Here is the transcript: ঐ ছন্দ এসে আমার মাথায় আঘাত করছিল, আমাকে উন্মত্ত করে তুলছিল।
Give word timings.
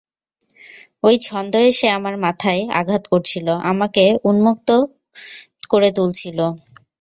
ঐ 1.03 1.11
ছন্দ 1.21 1.53
এসে 1.69 1.87
আমার 1.97 2.15
মাথায় 2.25 2.61
আঘাত 2.79 3.03
করছিল, 3.13 3.47
আমাকে 3.71 4.03
উন্মত্ত 4.29 4.69
করে 5.69 5.89
তুলছিল। 5.97 6.39